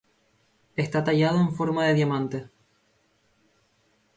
[0.83, 2.39] Está tallado en forma de diamante.